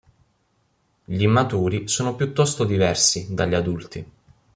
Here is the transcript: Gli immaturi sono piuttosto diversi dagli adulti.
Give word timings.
Gli 1.05 1.21
immaturi 1.21 1.87
sono 1.87 2.15
piuttosto 2.15 2.63
diversi 2.63 3.35
dagli 3.35 3.53
adulti. 3.53 4.11